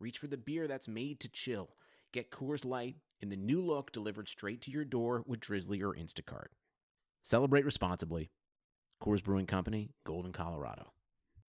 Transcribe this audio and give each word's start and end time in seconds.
reach 0.00 0.18
for 0.18 0.26
the 0.26 0.36
beer 0.36 0.66
that's 0.66 0.88
made 0.88 1.20
to 1.20 1.28
chill. 1.28 1.70
Get 2.12 2.30
Coors 2.30 2.64
Light 2.64 2.96
in 3.20 3.28
the 3.28 3.36
new 3.36 3.60
look 3.60 3.92
delivered 3.92 4.28
straight 4.28 4.62
to 4.62 4.70
your 4.70 4.84
door 4.84 5.22
with 5.26 5.40
Drizzly 5.40 5.82
or 5.82 5.94
Instacart. 5.94 6.48
Celebrate 7.22 7.64
responsibly. 7.64 8.30
Coors 9.02 9.22
Brewing 9.22 9.46
Company, 9.46 9.90
Golden, 10.04 10.32
Colorado. 10.32 10.92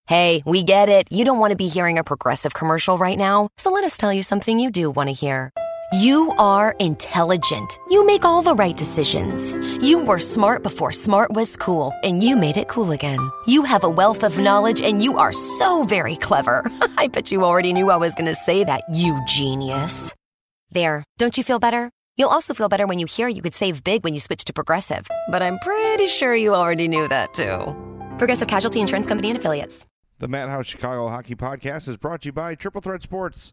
Hey, 0.08 0.44
we 0.46 0.64
get 0.64 0.90
it. 0.90 1.08
You 1.10 1.24
don't 1.24 1.40
want 1.40 1.52
to 1.52 1.58
be 1.58 1.68
hearing 1.68 1.98
a 1.98 2.04
progressive 2.04 2.54
commercial 2.54 2.98
right 2.98 3.18
now. 3.18 3.50
So 3.58 3.72
let 3.72 3.84
us 3.84 3.98
tell 3.98 4.12
you 4.12 4.24
something 4.24 4.60
you 4.60 4.70
do 4.70 4.92
want 4.92 5.08
to 5.08 5.14
hear. 5.14 5.52
You 5.94 6.32
are 6.38 6.74
intelligent. 6.80 7.78
You 7.90 8.06
make 8.06 8.24
all 8.24 8.42
the 8.42 8.56
right 8.56 8.78
decisions. 8.78 9.60
You 9.86 10.06
were 10.06 10.20
smart 10.20 10.64
before 10.64 10.94
smart 10.94 11.34
was 11.34 11.58
cool, 11.58 11.92
and 12.02 12.24
you 12.24 12.38
made 12.38 12.56
it 12.56 12.70
cool 12.70 12.92
again. 12.92 13.20
You 13.46 13.64
have 13.64 13.84
a 13.84 13.90
wealth 13.90 14.24
of 14.24 14.40
knowledge, 14.40 14.80
and 14.80 15.04
you 15.04 15.18
are 15.18 15.34
so 15.34 15.84
very 15.84 16.16
clever. 16.16 16.64
I 16.98 17.08
bet 17.08 17.30
you 17.30 17.44
already 17.44 17.74
knew 17.74 17.90
I 17.90 17.98
was 17.98 18.16
going 18.16 18.28
to 18.28 18.36
say 18.36 18.64
that, 18.64 18.84
you 18.90 19.22
genius. 19.28 20.16
There, 20.70 21.04
don't 21.18 21.38
you 21.38 21.44
feel 21.44 21.60
better? 21.60 21.90
You'll 22.16 22.30
also 22.30 22.54
feel 22.54 22.70
better 22.70 22.88
when 22.88 23.00
you 23.00 23.06
hear 23.06 23.28
you 23.28 23.42
could 23.42 23.54
save 23.54 23.84
big 23.84 24.06
when 24.06 24.14
you 24.14 24.22
switch 24.22 24.46
to 24.46 24.54
Progressive. 24.54 25.10
But 25.30 25.42
I'm 25.42 25.60
pretty 25.60 26.08
sure 26.08 26.34
you 26.34 26.56
already 26.56 26.88
knew 26.88 27.10
that 27.10 27.34
too. 27.34 27.76
Progressive 28.18 28.48
Casualty 28.48 28.80
Insurance 28.80 29.08
Company 29.08 29.30
and 29.30 29.38
Affiliates. 29.38 29.86
The 30.20 30.30
Madhouse 30.30 30.68
Chicago 30.68 31.10
Hockey 31.10 31.36
Podcast 31.36 31.90
is 31.90 31.98
brought 31.98 32.22
to 32.22 32.28
you 32.30 32.32
by 32.32 32.56
Triple 32.56 32.80
Threat 32.80 33.02
Sports. 33.02 33.52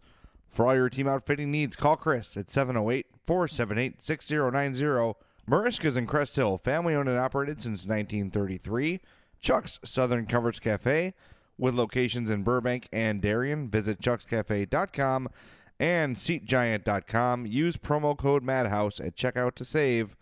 For 0.48 0.66
all 0.66 0.74
your 0.74 0.88
team 0.88 1.06
outfitting 1.06 1.50
needs, 1.50 1.76
call 1.76 1.96
Chris 1.96 2.36
at 2.36 2.50
708 2.50 3.06
478 3.26 4.02
6090. 4.02 5.14
Mariska's 5.48 5.96
in 5.96 6.06
Crest 6.06 6.36
Hill, 6.36 6.58
family 6.58 6.94
owned 6.94 7.08
and 7.08 7.18
operated 7.18 7.62
since 7.62 7.86
1933. 7.86 9.00
Chuck's 9.40 9.78
Southern 9.84 10.26
Comforts 10.26 10.60
Cafe, 10.60 11.14
with 11.56 11.74
locations 11.74 12.30
in 12.30 12.42
Burbank 12.42 12.88
and 12.92 13.20
Darien. 13.20 13.68
Visit 13.68 14.00
chuckscafe.com 14.00 15.28
and 15.80 16.16
seatgiant.com. 16.16 17.46
Use 17.46 17.76
promo 17.76 18.16
code 18.16 18.42
MADHOUSE 18.42 19.00
at 19.00 19.16
checkout 19.16 19.54
to 19.54 19.64
save. 19.64 20.16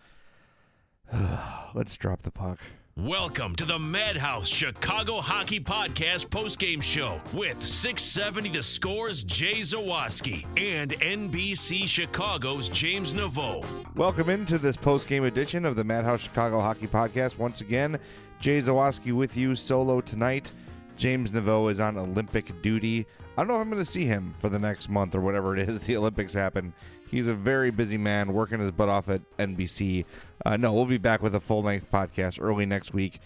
Let's 1.75 1.97
drop 1.97 2.23
the 2.23 2.31
puck. 2.31 2.61
Welcome 2.99 3.55
to 3.57 3.67
the 3.67 3.79
Madhouse 3.79 4.49
Chicago 4.49 5.21
Hockey 5.21 5.61
Podcast 5.61 6.29
postgame 6.29 6.83
show 6.83 7.21
with 7.35 7.61
670 7.63 8.49
The 8.49 8.63
Scores 8.63 9.23
Jay 9.23 9.61
Zawaski 9.61 10.47
and 10.59 10.93
NBC 10.93 11.87
Chicago's 11.87 12.71
James 12.71 13.13
Naveau. 13.13 13.67
Welcome 13.97 14.31
into 14.31 14.57
this 14.57 14.79
post-game 14.79 15.25
edition 15.25 15.67
of 15.67 15.77
the 15.77 15.85
Madhouse 15.85 16.23
Chicago 16.23 16.59
Hockey 16.59 16.87
Podcast. 16.87 17.37
Once 17.37 17.61
again, 17.61 17.99
Jay 18.41 18.61
Zawaski 18.61 19.13
with 19.13 19.37
you 19.37 19.55
solo 19.55 20.01
tonight. 20.01 20.51
James 20.97 21.33
Naveau 21.33 21.71
is 21.71 21.81
on 21.81 21.99
Olympic 21.99 22.63
duty. 22.63 23.05
I 23.37 23.43
don't 23.43 23.49
know 23.49 23.57
if 23.57 23.61
I'm 23.61 23.71
going 23.71 23.85
to 23.85 23.91
see 23.91 24.07
him 24.07 24.35
for 24.39 24.49
the 24.49 24.59
next 24.59 24.89
month 24.89 25.15
or 25.15 25.21
whatever 25.21 25.55
it 25.55 25.69
is 25.69 25.81
the 25.87 25.99
Olympics 25.99 26.33
happen. 26.33 26.73
He's 27.09 27.29
a 27.29 27.35
very 27.35 27.71
busy 27.71 27.99
man 27.99 28.33
working 28.33 28.61
his 28.61 28.73
butt 28.73 28.89
off 28.89 29.09
at 29.09 29.23
NBC. 29.39 30.05
Uh, 30.45 30.57
no, 30.57 30.73
we'll 30.73 30.87
be 30.87 30.99
back 30.99 31.23
with 31.23 31.35
a 31.35 31.41
full 31.41 31.63
length 31.63 31.91
podcast 31.91 32.39
early 32.41 32.67
next 32.67 32.93
week. 32.93 33.21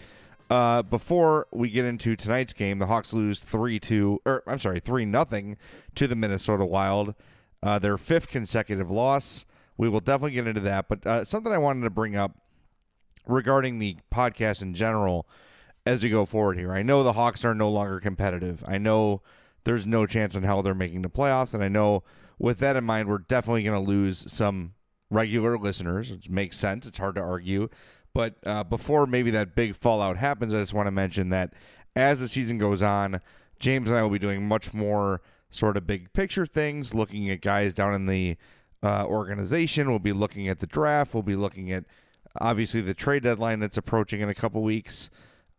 Uh, 0.49 0.81
before 0.83 1.47
we 1.51 1.69
get 1.69 1.85
into 1.85 2.15
tonight's 2.15 2.53
game, 2.53 2.79
the 2.79 2.87
Hawks 2.87 3.13
lose 3.13 3.39
three 3.39 3.79
two, 3.79 4.19
or 4.25 4.43
I'm 4.45 4.59
sorry, 4.59 4.79
three 4.79 5.05
nothing 5.05 5.57
to 5.95 6.07
the 6.07 6.15
Minnesota 6.15 6.65
Wild. 6.65 7.15
Uh, 7.63 7.79
their 7.79 7.97
fifth 7.97 8.27
consecutive 8.27 8.91
loss. 8.91 9.45
We 9.77 9.87
will 9.87 9.99
definitely 9.99 10.31
get 10.31 10.47
into 10.47 10.61
that. 10.61 10.87
But 10.89 11.07
uh, 11.07 11.25
something 11.25 11.53
I 11.53 11.57
wanted 11.57 11.83
to 11.83 11.89
bring 11.89 12.15
up 12.15 12.37
regarding 13.25 13.79
the 13.79 13.97
podcast 14.13 14.61
in 14.61 14.73
general 14.73 15.27
as 15.85 16.03
we 16.03 16.09
go 16.09 16.25
forward 16.25 16.57
here. 16.57 16.73
I 16.73 16.83
know 16.83 17.03
the 17.03 17.13
Hawks 17.13 17.45
are 17.45 17.55
no 17.55 17.69
longer 17.69 17.99
competitive. 17.99 18.63
I 18.67 18.77
know 18.77 19.21
there's 19.63 19.85
no 19.85 20.05
chance 20.05 20.35
in 20.35 20.43
hell 20.43 20.61
they're 20.61 20.73
making 20.75 21.01
the 21.03 21.09
playoffs, 21.09 21.53
and 21.53 21.63
I 21.63 21.67
know 21.67 22.03
with 22.41 22.57
that 22.57 22.75
in 22.75 22.83
mind, 22.83 23.07
we're 23.07 23.19
definitely 23.19 23.61
going 23.61 23.83
to 23.83 23.89
lose 23.89 24.29
some 24.31 24.73
regular 25.11 25.59
listeners, 25.59 26.09
which 26.09 26.27
makes 26.27 26.57
sense. 26.57 26.87
It's 26.87 26.97
hard 26.97 27.15
to 27.15 27.21
argue. 27.21 27.69
But 28.15 28.35
uh, 28.45 28.63
before 28.63 29.05
maybe 29.05 29.29
that 29.31 29.55
big 29.55 29.75
fallout 29.75 30.17
happens, 30.17 30.51
I 30.53 30.59
just 30.59 30.73
want 30.73 30.87
to 30.87 30.91
mention 30.91 31.29
that 31.29 31.53
as 31.95 32.19
the 32.19 32.27
season 32.27 32.57
goes 32.57 32.81
on, 32.81 33.21
James 33.59 33.87
and 33.87 33.97
I 33.97 34.01
will 34.01 34.09
be 34.09 34.17
doing 34.19 34.47
much 34.47 34.73
more 34.73 35.21
sort 35.51 35.77
of 35.77 35.85
big 35.85 36.11
picture 36.13 36.47
things, 36.47 36.95
looking 36.95 37.29
at 37.29 37.41
guys 37.41 37.75
down 37.75 37.93
in 37.93 38.07
the 38.07 38.37
uh, 38.81 39.05
organization. 39.05 39.89
We'll 39.89 39.99
be 39.99 40.11
looking 40.11 40.47
at 40.47 40.59
the 40.59 40.67
draft. 40.67 41.13
We'll 41.13 41.21
be 41.21 41.35
looking 41.35 41.71
at 41.71 41.85
obviously 42.39 42.81
the 42.81 42.95
trade 42.95 43.21
deadline 43.21 43.59
that's 43.59 43.77
approaching 43.77 44.21
in 44.21 44.29
a 44.29 44.33
couple 44.33 44.63
weeks. 44.63 45.11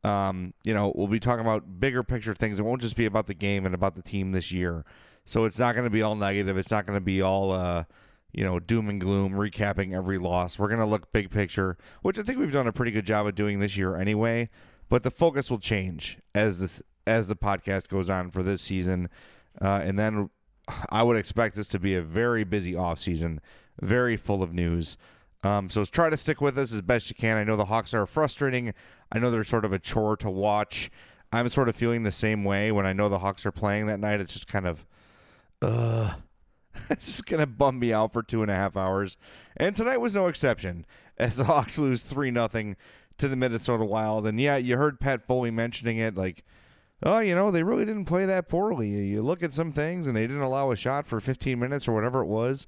Um, 0.03 0.53
you 0.65 0.75
know, 0.75 0.93
we'll 0.97 1.07
be 1.07 1.21
talking 1.21 1.45
about 1.45 1.79
bigger 1.79 2.03
picture 2.03 2.35
things. 2.35 2.59
It 2.59 2.65
won't 2.65 2.83
just 2.83 2.97
be 2.97 3.07
about 3.07 3.29
the 3.29 3.35
game 3.35 3.67
and 3.67 3.75
about 3.75 3.95
the 3.95 4.03
team 4.03 4.33
this 4.33 4.51
year. 4.51 4.85
So 5.25 5.45
it's 5.45 5.59
not 5.59 5.75
going 5.75 5.85
to 5.85 5.91
be 5.91 6.03
all 6.03 6.17
negative. 6.17 6.57
It's 6.57 6.71
not 6.71 6.87
going 6.87 6.97
to 6.97 7.05
be 7.05 7.23
all, 7.23 7.53
uh, 7.53 7.85
you 8.33 8.45
know, 8.45 8.59
doom 8.59 8.89
and 8.89 9.01
gloom, 9.01 9.33
recapping 9.33 9.95
every 9.95 10.19
loss. 10.19 10.59
We're 10.59 10.69
going 10.69 10.81
to 10.81 10.87
look 10.87 11.13
big 11.13 11.31
picture, 11.31 11.77
which 12.03 12.19
I 12.19 12.23
think 12.23 12.39
we've 12.39 12.53
done 12.53 12.67
a 12.67 12.73
pretty 12.73 12.93
good 12.93 13.07
job 13.07 13.27
of 13.27 13.35
doing 13.35 13.61
this 13.61 13.77
year 13.77 13.97
anyway. 13.97 14.51
But 14.89 15.03
the 15.03 15.11
focus 15.11 15.51
will 15.51 15.59
change 15.59 16.19
as 16.35 16.59
this 16.59 16.83
as 17.07 17.29
the 17.29 17.37
podcast 17.37 17.89
goes 17.89 18.09
on 18.11 18.31
for 18.31 18.43
this 18.43 18.63
season, 18.63 19.09
uh, 19.61 19.81
and 19.83 19.99
then 19.99 20.31
I 20.91 21.03
would 21.03 21.17
expect 21.17 21.57
this 21.57 21.67
to 21.69 21.79
be 21.79 21.95
a 21.95 22.03
very 22.03 22.45
busy 22.45 22.77
off 22.77 23.01
season, 23.01 23.41
very 23.81 24.17
full 24.17 24.43
of 24.43 24.53
news. 24.53 24.97
Um, 25.43 25.71
so 25.71 25.85
try 25.85 26.11
to 26.11 26.17
stick 26.17 26.41
with 26.41 26.57
us 26.57 26.73
as 26.73 26.81
best 26.83 27.09
you 27.09 27.17
can. 27.17 27.37
I 27.37 27.45
know 27.45 27.57
the 27.57 27.65
Hawks 27.65 27.95
are 27.95 28.07
frustrating. 28.07 28.73
I 29.11 29.19
know 29.19 29.31
they're 29.31 29.45
sort 29.45 29.65
of 29.65 29.73
a 29.73 29.79
chore 29.79 30.17
to 30.19 30.31
watch. 30.31 30.91
I'm 31.33 31.49
sort 31.49 31.69
of 31.69 31.75
feeling 31.75 32.03
the 32.03 32.13
same 32.13 32.45
way 32.45 32.71
when 32.71 32.87
I 32.87 32.93
know 32.93 33.09
the 33.09 33.19
Hawks 33.19 33.45
are 33.45 33.53
playing 33.53 33.87
that 33.87 33.99
night. 33.99 34.21
It's 34.21 34.35
just 34.35 34.47
kind 34.47 34.67
of, 34.67 34.87
uh, 35.63 36.15
it's 36.91 37.07
just 37.07 37.27
gonna 37.27 37.47
bum 37.47 37.79
me 37.79 37.93
out 37.93 38.13
for 38.13 38.23
two 38.23 38.43
and 38.43 38.51
a 38.51 38.55
half 38.55 38.77
hours. 38.77 39.17
And 39.57 39.75
tonight 39.77 39.99
was 39.99 40.15
no 40.15 40.27
exception, 40.27 40.87
as 41.19 41.37
the 41.37 41.45
Hawks 41.45 41.79
lose 41.79 42.03
three 42.03 42.31
nothing 42.31 42.77
to 43.19 43.29
the 43.29 43.37
Minnesota 43.37 43.85
Wild. 43.85 44.27
And 44.27 44.41
yeah, 44.41 44.57
you 44.57 44.77
heard 44.77 45.01
Pat 45.01 45.27
Foley 45.27 45.51
mentioning 45.51 45.99
it, 45.99 46.17
like, 46.17 46.45
oh, 47.03 47.19
you 47.19 47.35
know, 47.35 47.51
they 47.51 47.63
really 47.63 47.85
didn't 47.85 48.07
play 48.07 48.25
that 48.27 48.49
poorly. 48.49 48.89
You 48.89 49.23
look 49.23 49.43
at 49.43 49.53
some 49.53 49.73
things, 49.73 50.07
and 50.07 50.17
they 50.17 50.27
didn't 50.27 50.43
allow 50.43 50.71
a 50.71 50.77
shot 50.77 51.07
for 51.07 51.21
15 51.21 51.59
minutes 51.59 51.87
or 51.87 51.93
whatever 51.93 52.23
it 52.23 52.27
was. 52.27 52.67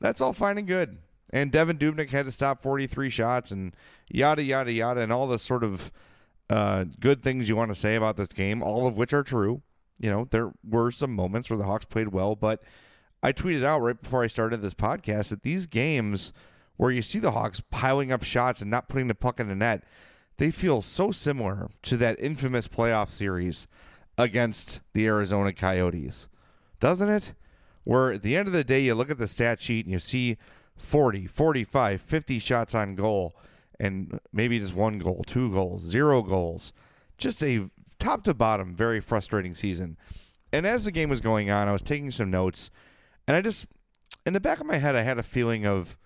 That's 0.00 0.20
all 0.20 0.32
fine 0.32 0.58
and 0.58 0.66
good. 0.66 0.98
And 1.30 1.50
Devan 1.50 1.78
Dubnyk 1.78 2.10
had 2.10 2.26
to 2.26 2.32
stop 2.32 2.62
43 2.62 3.10
shots, 3.10 3.50
and 3.50 3.74
yada 4.08 4.42
yada 4.42 4.72
yada, 4.72 5.00
and 5.00 5.12
all 5.12 5.26
the 5.26 5.38
sort 5.38 5.64
of 5.64 5.90
uh, 6.48 6.84
good 7.00 7.22
things 7.22 7.48
you 7.48 7.56
want 7.56 7.72
to 7.72 7.74
say 7.74 7.96
about 7.96 8.16
this 8.16 8.28
game, 8.28 8.62
all 8.62 8.86
of 8.86 8.96
which 8.96 9.12
are 9.12 9.24
true. 9.24 9.62
You 9.98 10.10
know, 10.10 10.26
there 10.30 10.52
were 10.68 10.90
some 10.90 11.14
moments 11.14 11.48
where 11.48 11.58
the 11.58 11.64
Hawks 11.64 11.84
played 11.84 12.08
well, 12.08 12.36
but 12.36 12.62
I 13.22 13.32
tweeted 13.32 13.64
out 13.64 13.80
right 13.80 14.00
before 14.00 14.22
I 14.22 14.26
started 14.26 14.60
this 14.62 14.74
podcast 14.74 15.30
that 15.30 15.42
these 15.42 15.66
games 15.66 16.32
where 16.76 16.90
you 16.90 17.02
see 17.02 17.18
the 17.18 17.30
Hawks 17.32 17.62
piling 17.70 18.12
up 18.12 18.22
shots 18.22 18.60
and 18.60 18.70
not 18.70 18.88
putting 18.88 19.08
the 19.08 19.14
puck 19.14 19.40
in 19.40 19.48
the 19.48 19.54
net, 19.54 19.82
they 20.36 20.50
feel 20.50 20.82
so 20.82 21.10
similar 21.10 21.68
to 21.82 21.96
that 21.96 22.20
infamous 22.20 22.68
playoff 22.68 23.08
series 23.10 23.66
against 24.18 24.80
the 24.92 25.06
Arizona 25.06 25.52
Coyotes, 25.52 26.28
doesn't 26.80 27.08
it? 27.08 27.32
Where 27.84 28.12
at 28.12 28.22
the 28.22 28.36
end 28.36 28.48
of 28.48 28.52
the 28.52 28.64
day, 28.64 28.80
you 28.80 28.94
look 28.94 29.10
at 29.10 29.18
the 29.18 29.28
stat 29.28 29.60
sheet 29.60 29.86
and 29.86 29.92
you 29.92 29.98
see 29.98 30.36
40, 30.74 31.26
45, 31.26 32.00
50 32.02 32.38
shots 32.38 32.74
on 32.74 32.94
goal, 32.94 33.34
and 33.78 34.20
maybe 34.32 34.58
just 34.58 34.74
one 34.74 34.98
goal, 34.98 35.24
two 35.26 35.52
goals, 35.52 35.82
zero 35.82 36.22
goals. 36.22 36.72
Just 37.18 37.42
a 37.42 37.70
top 37.98 38.24
to 38.24 38.34
bottom, 38.34 38.74
very 38.74 39.00
frustrating 39.00 39.54
season. 39.54 39.96
And 40.52 40.66
as 40.66 40.84
the 40.84 40.92
game 40.92 41.08
was 41.08 41.20
going 41.20 41.50
on, 41.50 41.68
I 41.68 41.72
was 41.72 41.82
taking 41.82 42.10
some 42.10 42.30
notes, 42.30 42.70
and 43.26 43.36
I 43.36 43.40
just, 43.40 43.66
in 44.24 44.32
the 44.32 44.40
back 44.40 44.60
of 44.60 44.66
my 44.66 44.76
head, 44.76 44.96
I 44.96 45.02
had 45.02 45.18
a 45.18 45.22
feeling 45.22 45.66
of, 45.66 45.96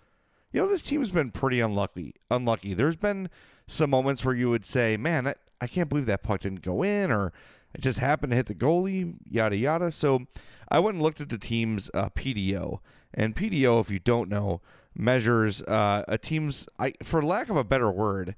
you 0.53 0.61
know, 0.61 0.69
this 0.69 0.83
team's 0.83 1.11
been 1.11 1.31
pretty 1.31 1.61
unlucky. 1.61 2.15
Unlucky. 2.31 2.75
There's 2.75 2.97
been 2.97 3.29
some 3.67 3.91
moments 3.91 4.25
where 4.25 4.35
you 4.35 4.51
would 4.51 4.65
say, 4.65 4.97
"Man, 4.97 5.25
that 5.25 5.39
I 5.61 5.67
can't 5.67 5.89
believe 5.89 6.07
that 6.07 6.23
puck 6.23 6.41
didn't 6.41 6.63
go 6.63 6.83
in," 6.83 7.11
or 7.11 7.33
it 7.75 7.81
just 7.81 7.99
happened 7.99 8.33
to 8.33 8.37
hit 8.37 8.47
the 8.47 8.55
goalie, 8.55 9.15
yada 9.29 9.57
yada. 9.57 9.93
So 9.93 10.27
I 10.69 10.81
went 10.81 10.97
and 10.97 11.03
looked 11.03 11.21
at 11.21 11.29
the 11.29 11.39
team's 11.39 11.91
uh, 11.95 12.09
PDO, 12.11 12.81
and 13.15 13.37
PDO, 13.37 13.81
if 13.81 13.91
you 13.91 13.99
don't 13.99 14.29
know, 14.29 14.61
measures 14.95 15.63
uh, 15.63 16.05
a 16.09 16.19
team's, 16.19 16.69
I, 16.79 16.95
for 17.03 17.23
lack 17.23 17.49
of 17.49 17.57
a 17.57 17.65
better 17.65 17.91
word, 17.91 18.35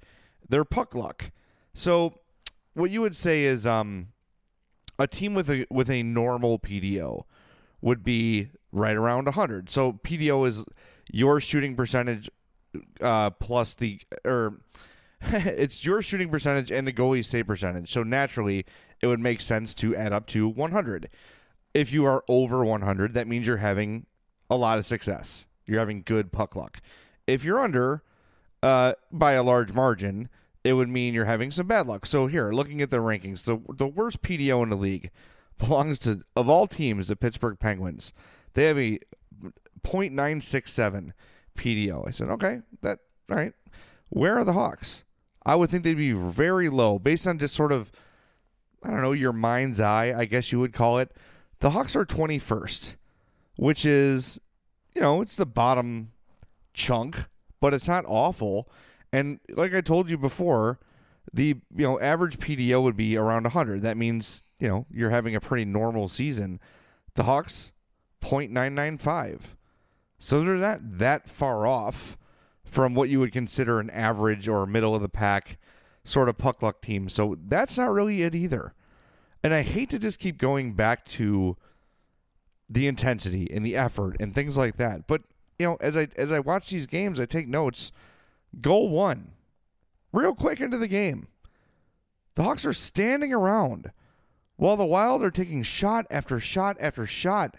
their 0.49 0.65
puck 0.65 0.95
luck. 0.95 1.31
So 1.75 2.21
what 2.75 2.91
you 2.91 3.01
would 3.01 3.17
say 3.17 3.45
is 3.45 3.67
um, 3.67 4.09
a 4.99 5.07
team 5.07 5.35
with 5.35 5.51
a 5.51 5.67
with 5.71 5.91
a 5.91 6.03
normal 6.03 6.59
PDO 6.59 7.25
would 7.81 8.03
be 8.05 8.49
right 8.71 8.97
around 8.97 9.27
100. 9.27 9.71
So 9.71 9.95
PDO 10.05 10.47
is 10.47 10.65
your 11.11 11.41
shooting 11.41 11.77
percentage 11.77 12.31
uh, 13.01 13.31
plus 13.31 13.75
the 13.75 14.01
or 14.25 14.61
it's 15.21 15.85
your 15.85 16.03
shooting 16.03 16.31
percentage 16.31 16.71
and 16.71 16.87
the 16.87 16.93
goalie 16.93 17.25
save 17.25 17.47
percentage. 17.47 17.93
So 17.93 18.03
naturally, 18.03 18.65
it 19.01 19.07
would 19.07 19.21
make 19.21 19.41
sense 19.41 19.75
to 19.75 19.95
add 19.95 20.13
up 20.13 20.27
to 20.29 20.49
100. 20.49 21.09
If 21.75 21.93
you 21.93 22.05
are 22.05 22.25
over 22.29 22.65
100, 22.65 23.15
that 23.15 23.27
means 23.27 23.47
you're 23.47 23.57
having 23.59 24.07
a 24.51 24.57
lot 24.57 24.79
of 24.79 24.87
success. 24.87 25.47
You're 25.67 25.79
having 25.79 26.03
good 26.03 26.33
puck 26.33 26.55
luck. 26.55 26.81
If 27.27 27.45
you're 27.45 27.61
under 27.61 28.03
uh, 28.63 28.93
by 29.11 29.33
a 29.33 29.43
large 29.43 29.73
margin, 29.73 30.29
it 30.65 30.75
would 30.75 30.89
mean 30.89 31.15
you're 31.15 31.25
having 31.25 31.51
some 31.51 31.67
bad 31.67 31.87
luck. 31.87 32.07
So 32.07 32.27
here, 32.27 32.53
looking 32.53 32.81
at 32.83 32.91
the 32.91 32.99
rankings, 32.99 33.45
the 33.45 33.61
the 33.75 33.87
worst 33.87 34.23
PDO 34.23 34.63
in 34.63 34.71
the 34.71 34.77
league 34.77 35.11
belongs 35.59 35.99
to 36.01 36.23
of 36.37 36.49
all 36.49 36.67
teams, 36.67 37.09
the 37.09 37.17
Pittsburgh 37.17 37.59
Penguins. 37.59 38.13
They 38.55 38.65
have 38.65 38.79
a 38.79 38.99
.967 39.85 41.13
PDO. 41.57 42.07
I 42.07 42.11
said, 42.11 42.29
okay, 42.29 42.61
that 42.83 43.01
all 43.31 43.37
right. 43.37 43.55
Where 44.09 44.39
are 44.39 44.45
the 44.45 44.53
Hawks? 44.53 45.05
I 45.45 45.57
would 45.57 45.71
think 45.71 45.85
they'd 45.85 45.95
be 45.95 46.13
very 46.13 46.69
low 46.69 46.99
based 46.99 47.27
on 47.27 47.39
just 47.39 47.55
sort 47.55 47.73
of 47.73 47.91
I 48.83 48.91
don't 48.91 49.03
know, 49.03 49.13
your 49.13 49.33
mind's 49.33 49.81
eye, 49.81 50.13
I 50.17 50.25
guess 50.25 50.51
you 50.53 50.59
would 50.61 50.73
call 50.73 50.99
it. 50.99 51.13
The 51.61 51.71
Hawks 51.71 51.95
are 51.95 52.05
21st, 52.05 52.97
which 53.57 53.85
is, 53.87 54.41
you 54.95 55.01
know, 55.01 55.21
it's 55.23 55.37
the 55.37 55.47
bottom 55.47 56.13
chunk, 56.75 57.29
but 57.61 57.73
it's 57.73 57.87
not 57.87 58.05
awful. 58.09 58.69
And 59.13 59.41
like 59.51 59.75
I 59.75 59.81
told 59.81 60.09
you 60.09 60.17
before, 60.17 60.79
the 61.33 61.57
you 61.75 61.85
know 61.85 62.01
average 62.01 62.39
PDO 62.39 62.83
would 62.83 62.97
be 62.97 63.17
around 63.17 63.45
100. 63.45 63.83
That 63.83 63.97
means 63.97 64.43
you 64.59 64.69
know 64.69 64.87
you're 64.91 65.11
having 65.11 65.35
a 65.35 65.41
pretty 65.41 65.65
normal 65.65 66.09
season. 66.09 66.61
The 67.15 67.25
Hawks 67.25 67.73
0.995, 68.23 69.41
so 70.19 70.41
they're 70.41 70.55
not 70.55 70.81
that 70.99 71.29
far 71.29 71.67
off 71.67 72.17
from 72.65 72.95
what 72.95 73.11
you 73.11 73.21
would 73.21 73.33
consider 73.33 73.81
an 73.81 73.91
average 73.91 74.49
or 74.49 74.65
middle 74.65 74.95
of 74.95 75.03
the 75.03 75.09
pack 75.09 75.59
sort 76.05 76.29
of 76.29 76.39
puck 76.39 76.63
luck 76.63 76.81
team. 76.81 77.09
So 77.09 77.37
that's 77.47 77.77
not 77.77 77.93
really 77.93 78.23
it 78.23 78.35
either. 78.35 78.75
And 79.45 79.53
I 79.53 79.63
hate 79.63 79.91
to 79.91 79.99
just 79.99 80.19
keep 80.19 80.39
going 80.39 80.73
back 80.73 81.05
to 81.07 81.57
the 82.71 82.87
intensity 82.87 83.51
and 83.53 83.67
the 83.67 83.77
effort 83.77 84.17
and 84.21 84.35
things 84.35 84.57
like 84.57 84.77
that. 84.77 85.07
But 85.07 85.23
you 85.59 85.67
know, 85.67 85.77
as 85.81 85.97
I 85.97 86.09
as 86.17 86.33
I 86.33 86.41
watch 86.41 86.71
these 86.71 86.87
games, 86.87 87.21
I 87.21 87.27
take 87.27 87.49
notes. 87.49 87.93
Goal 88.61 88.91
one, 88.91 89.33
real 90.13 90.35
quick 90.35 90.61
into 90.61 90.79
the 90.79 90.89
game. 90.89 91.29
The 92.35 92.43
Hawks 92.43 92.65
are 92.65 92.73
standing 92.73 93.33
around 93.33 93.93
while 94.57 94.77
the 94.77 94.87
Wild 94.87 95.23
are 95.23 95.31
taking 95.31 95.63
shot 95.63 96.07
after 96.11 96.39
shot 96.41 96.77
after 96.81 97.07
shot 97.07 97.57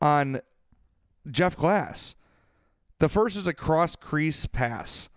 on 0.00 0.40
Jeff 1.30 1.56
Glass. 1.56 2.14
The 2.98 3.08
first 3.08 3.36
is 3.36 3.46
a 3.46 3.54
cross 3.54 3.96
crease 3.96 4.46
pass 4.46 5.08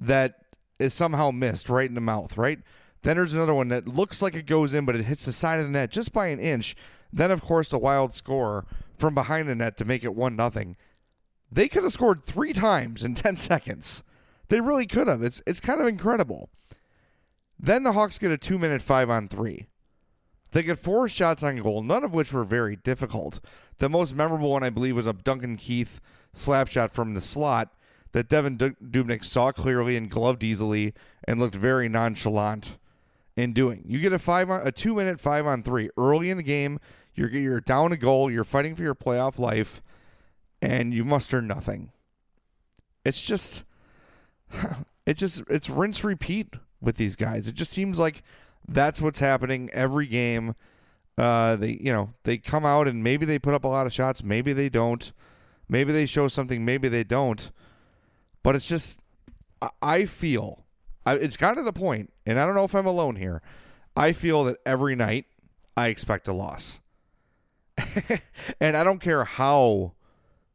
that 0.00 0.40
is 0.78 0.94
somehow 0.94 1.30
missed 1.30 1.68
right 1.68 1.88
in 1.88 1.94
the 1.94 2.00
mouth, 2.00 2.36
right? 2.36 2.58
Then 3.02 3.16
there's 3.16 3.34
another 3.34 3.54
one 3.54 3.68
that 3.68 3.88
looks 3.88 4.22
like 4.22 4.34
it 4.34 4.46
goes 4.46 4.72
in, 4.72 4.84
but 4.84 4.96
it 4.96 5.04
hits 5.04 5.26
the 5.26 5.32
side 5.32 5.60
of 5.60 5.66
the 5.66 5.72
net 5.72 5.90
just 5.90 6.12
by 6.12 6.28
an 6.28 6.40
inch. 6.40 6.74
Then, 7.12 7.30
of 7.30 7.42
course, 7.42 7.70
the 7.70 7.78
Wild 7.78 8.12
score 8.12 8.66
from 8.96 9.14
behind 9.14 9.48
the 9.48 9.54
net 9.54 9.76
to 9.78 9.84
make 9.84 10.04
it 10.04 10.14
1 10.14 10.34
nothing. 10.34 10.76
They 11.50 11.68
could 11.68 11.82
have 11.82 11.92
scored 11.92 12.22
three 12.22 12.52
times 12.52 13.04
in 13.04 13.14
10 13.14 13.36
seconds. 13.36 14.04
They 14.48 14.60
really 14.60 14.86
could 14.86 15.08
have. 15.08 15.22
It's, 15.22 15.42
it's 15.46 15.60
kind 15.60 15.80
of 15.80 15.86
incredible. 15.86 16.50
Then 17.58 17.82
the 17.82 17.92
Hawks 17.92 18.18
get 18.18 18.30
a 18.30 18.38
two 18.38 18.58
minute 18.58 18.82
five 18.82 19.10
on 19.10 19.28
three. 19.28 19.66
They 20.52 20.62
get 20.62 20.78
four 20.78 21.08
shots 21.08 21.42
on 21.42 21.56
goal, 21.56 21.82
none 21.82 22.04
of 22.04 22.14
which 22.14 22.32
were 22.32 22.44
very 22.44 22.76
difficult. 22.76 23.40
The 23.78 23.88
most 23.88 24.14
memorable 24.14 24.50
one, 24.50 24.62
I 24.62 24.70
believe, 24.70 24.94
was 24.94 25.06
a 25.06 25.12
Duncan 25.12 25.56
Keith 25.56 26.00
slap 26.32 26.68
shot 26.68 26.92
from 26.92 27.14
the 27.14 27.20
slot 27.20 27.74
that 28.12 28.28
Devan 28.28 28.76
Dubnyk 28.80 29.24
saw 29.24 29.50
clearly 29.50 29.96
and 29.96 30.08
gloved 30.08 30.44
easily 30.44 30.94
and 31.26 31.40
looked 31.40 31.56
very 31.56 31.88
nonchalant 31.88 32.78
in 33.36 33.52
doing. 33.52 33.84
You 33.88 33.98
get 33.98 34.12
a 34.12 34.18
five 34.18 34.48
on 34.48 34.64
a 34.64 34.70
two 34.70 34.94
minute 34.94 35.20
five 35.20 35.46
on 35.46 35.64
three 35.64 35.90
early 35.96 36.30
in 36.30 36.36
the 36.36 36.44
game. 36.44 36.78
You're 37.16 37.30
you're 37.30 37.60
down 37.60 37.92
a 37.92 37.96
goal. 37.96 38.30
You're 38.30 38.44
fighting 38.44 38.76
for 38.76 38.82
your 38.82 38.94
playoff 38.94 39.38
life, 39.38 39.82
and 40.62 40.94
you 40.94 41.04
muster 41.04 41.42
nothing. 41.42 41.90
It's 43.04 43.24
just, 43.24 43.64
it 45.06 45.16
just 45.16 45.42
it's 45.48 45.68
rinse 45.68 46.04
repeat 46.04 46.54
with 46.80 46.96
these 46.96 47.16
guys. 47.16 47.48
It 47.48 47.54
just 47.54 47.72
seems 47.72 47.98
like 47.98 48.22
that's 48.68 49.00
what's 49.00 49.18
happening 49.18 49.70
every 49.72 50.06
game. 50.06 50.54
Uh, 51.16 51.56
they 51.56 51.78
you 51.80 51.92
know 51.92 52.12
they 52.24 52.38
come 52.38 52.64
out 52.64 52.88
and 52.88 53.02
maybe 53.02 53.24
they 53.24 53.38
put 53.38 53.54
up 53.54 53.64
a 53.64 53.68
lot 53.68 53.86
of 53.86 53.92
shots, 53.92 54.24
maybe 54.24 54.52
they 54.52 54.68
don't, 54.68 55.12
maybe 55.68 55.92
they 55.92 56.06
show 56.06 56.28
something, 56.28 56.64
maybe 56.64 56.88
they 56.88 57.04
don't. 57.04 57.50
But 58.42 58.56
it's 58.56 58.68
just 58.68 59.00
I 59.80 60.04
feel 60.04 60.64
it's 61.06 61.36
gotten 61.36 61.58
to 61.58 61.62
the 61.62 61.72
point, 61.72 62.12
and 62.26 62.38
I 62.38 62.46
don't 62.46 62.54
know 62.54 62.64
if 62.64 62.74
I'm 62.74 62.86
alone 62.86 63.16
here. 63.16 63.42
I 63.96 64.12
feel 64.12 64.44
that 64.44 64.56
every 64.66 64.96
night 64.96 65.26
I 65.76 65.88
expect 65.88 66.26
a 66.26 66.32
loss, 66.32 66.80
and 68.60 68.76
I 68.76 68.82
don't 68.82 69.00
care 69.00 69.24
how 69.24 69.92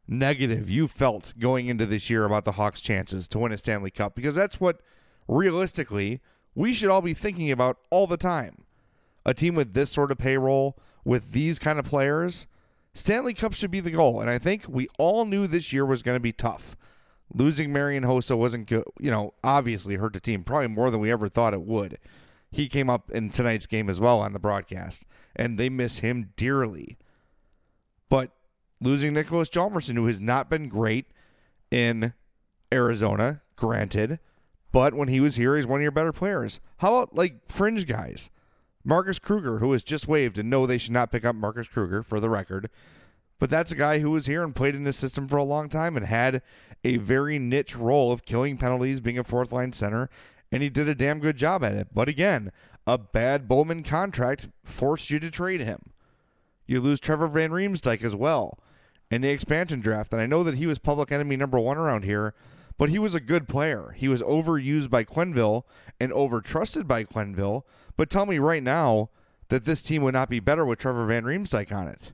negative 0.10 0.70
you 0.70 0.88
felt 0.88 1.34
going 1.38 1.68
into 1.68 1.86
this 1.86 2.10
year 2.10 2.26
about 2.26 2.44
the 2.44 2.54
Hawks' 2.54 2.82
chances 2.82 3.28
to 3.28 3.40
win 3.40 3.52
a 3.52 3.58
Stanley 3.58 3.92
Cup, 3.92 4.16
because 4.16 4.36
that's 4.36 4.60
what 4.60 4.82
realistically 5.28 6.20
we 6.56 6.74
should 6.74 6.90
all 6.90 7.02
be 7.02 7.14
thinking 7.14 7.52
about 7.52 7.78
all 7.90 8.08
the 8.08 8.18
time. 8.18 8.66
A 9.26 9.34
team 9.34 9.54
with 9.54 9.74
this 9.74 9.92
sort 9.92 10.12
of 10.12 10.18
payroll, 10.18 10.78
with 11.06 11.32
these 11.32 11.60
kind 11.60 11.78
of 11.78 11.86
players, 11.86 12.48
Stanley 12.94 13.34
Cup 13.34 13.54
should 13.54 13.72
be 13.72 13.80
the 13.80 13.92
goal. 13.92 14.20
And 14.20 14.30
I 14.30 14.40
think 14.40 14.66
we 14.68 14.88
all 14.98 15.26
knew 15.26 15.46
this 15.46 15.72
year 15.72 15.86
was 15.86 16.02
going 16.02 16.16
to 16.16 16.22
be 16.22 16.34
tough. 16.34 16.76
Losing 17.32 17.72
Marian 17.72 18.04
Hossa 18.04 18.36
wasn't 18.36 18.68
good, 18.68 18.86
you 19.00 19.12
know, 19.12 19.36
obviously 19.44 19.96
hurt 19.96 20.14
the 20.14 20.20
team 20.20 20.44
probably 20.44 20.68
more 20.68 20.90
than 20.90 21.00
we 21.00 21.12
ever 21.12 21.28
thought 21.28 21.54
it 21.54 21.62
would. 21.62 22.00
He 22.52 22.68
came 22.68 22.90
up 22.90 23.12
in 23.12 23.30
tonight's 23.30 23.68
game 23.68 23.90
as 23.90 24.00
well 24.00 24.20
on 24.20 24.34
the 24.34 24.40
broadcast, 24.40 25.06
and 25.36 25.60
they 25.60 25.70
miss 25.70 26.00
him 26.00 26.34
dearly. 26.36 26.98
But 28.10 28.32
losing 28.82 29.14
Niklas 29.14 29.50
Hjalmarsson, 29.50 29.96
who 29.96 30.08
has 30.08 30.20
not 30.22 30.50
been 30.50 30.70
great 30.70 31.08
in 31.72 32.14
Arizona, 32.72 33.42
granted, 33.56 34.20
but 34.72 34.94
when 34.94 35.08
he 35.08 35.20
was 35.20 35.36
here, 35.36 35.56
he's 35.56 35.68
one 35.68 35.80
of 35.80 35.84
your 35.84 35.92
better 35.92 36.14
players. 36.14 36.60
How 36.78 36.96
about 36.96 37.16
like 37.16 37.50
fringe 37.50 37.88
guys? 37.88 38.30
Marcus 38.84 39.20
Kruger, 39.20 39.60
who 39.60 39.70
was 39.70 39.84
just 39.84 40.08
waived, 40.08 40.38
and 40.38 40.50
no, 40.50 40.66
they 40.66 40.78
should 40.78 40.94
not 40.94 41.12
pick 41.12 41.26
up 41.26 41.36
Marcus 41.36 41.68
Kruger 41.68 42.02
for 42.02 42.20
the 42.20 42.30
record. 42.30 42.70
But 43.38 43.50
that's 43.50 43.72
a 43.72 43.76
guy 43.76 44.00
who 44.00 44.12
was 44.12 44.26
here 44.26 44.44
and 44.44 44.56
played 44.56 44.76
in 44.76 44.84
the 44.84 44.94
system 44.94 45.28
for 45.28 45.38
a 45.38 45.44
long 45.44 45.70
time 45.70 45.96
and 45.96 46.06
had 46.06 46.42
a 46.84 46.98
very 46.98 47.40
niche 47.40 47.76
role 47.76 48.12
of 48.12 48.26
killing 48.26 48.58
penalties, 48.58 49.02
being 49.02 49.20
a 49.20 49.24
fourth 49.24 49.52
line 49.52 49.74
center, 49.74 50.10
and 50.52 50.64
he 50.64 50.70
did 50.70 50.88
a 50.88 50.96
damn 50.96 51.20
good 51.20 51.38
job 51.38 51.64
at 51.64 51.74
it. 51.74 51.88
But 51.94 52.10
again, 52.10 52.52
a 52.88 52.98
bad 52.98 53.48
Bowman 53.48 53.84
contract 53.84 54.48
forced 54.64 55.10
you 55.10 55.20
to 55.20 55.32
trade 55.32 55.62
him. 55.62 55.92
You 56.66 56.82
lose 56.82 57.00
Trevor 57.00 57.28
Van 57.28 57.52
Riemsdyk 57.52 58.04
as 58.04 58.16
well 58.16 58.60
in 59.12 59.22
the 59.22 59.30
expansion 59.30 59.80
draft. 59.80 60.14
And 60.14 60.22
I 60.22 60.26
know 60.26 60.44
that 60.44 60.56
he 60.56 60.68
was 60.68 60.80
public 60.80 61.12
enemy 61.12 61.36
number 61.36 61.60
one 61.60 61.78
around 61.78 62.04
here, 62.04 62.34
but 62.78 62.90
he 62.90 63.00
was 63.00 63.16
a 63.16 63.20
good 63.20 63.48
player. 63.48 63.94
He 63.98 64.08
was 64.08 64.22
overused 64.22 64.90
by 64.90 65.04
Quenneville 65.04 65.64
and 66.00 66.12
overtrusted 66.12 66.88
by 66.88 67.04
Quenneville. 67.04 67.64
But 67.98 68.10
tell 68.10 68.26
me 68.26 68.40
right 68.40 68.64
now 68.64 69.10
that 69.50 69.66
this 69.66 69.82
team 69.82 70.04
would 70.04 70.14
not 70.14 70.30
be 70.30 70.40
better 70.40 70.66
with 70.66 70.80
Trevor 70.80 71.06
Van 71.06 71.24
Riemsdyk 71.24 71.72
on 71.72 71.88
it. 71.88 72.14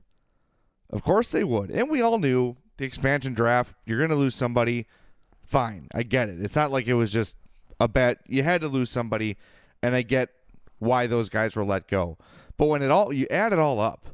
Of 0.90 1.02
course 1.02 1.30
they 1.30 1.44
would. 1.44 1.70
And 1.70 1.90
we 1.90 2.00
all 2.00 2.18
knew 2.18 2.56
the 2.78 2.84
expansion 2.84 3.34
draft, 3.34 3.74
you're 3.84 3.98
going 3.98 4.10
to 4.10 4.16
lose 4.16 4.34
somebody. 4.34 4.86
Fine. 5.44 5.88
I 5.94 6.02
get 6.02 6.28
it. 6.28 6.42
It's 6.42 6.56
not 6.56 6.70
like 6.70 6.86
it 6.86 6.94
was 6.94 7.12
just 7.12 7.36
a 7.80 7.88
bet. 7.88 8.18
You 8.26 8.42
had 8.42 8.60
to 8.62 8.68
lose 8.68 8.90
somebody, 8.90 9.36
and 9.82 9.94
I 9.94 10.02
get 10.02 10.30
why 10.78 11.06
those 11.06 11.28
guys 11.28 11.56
were 11.56 11.64
let 11.64 11.88
go. 11.88 12.18
But 12.56 12.66
when 12.66 12.82
it 12.82 12.90
all 12.90 13.12
you 13.12 13.26
add 13.30 13.52
it 13.52 13.58
all 13.58 13.80
up, 13.80 14.08